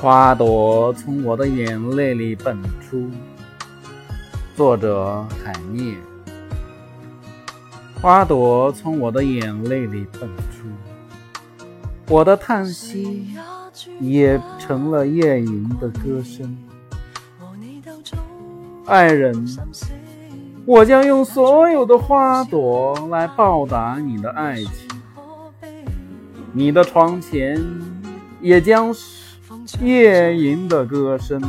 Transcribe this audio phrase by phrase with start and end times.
[0.00, 3.10] 花朵从我的眼泪里蹦出。
[4.54, 5.96] 作者：海涅。
[8.00, 10.20] 花朵从我的眼泪里蹦
[10.52, 10.68] 出，
[12.06, 13.34] 我的叹息
[13.98, 16.56] 也成了夜莺的歌声。
[18.86, 19.48] 爱人，
[20.64, 24.88] 我将用所有的花朵来报答你的爱情。
[26.52, 27.60] 你的床前
[28.40, 29.17] 也将是
[29.80, 31.40] 夜莺的歌声。